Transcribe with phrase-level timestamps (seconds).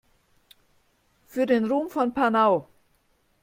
[1.27, 2.67] Für den Ruhm von Panau!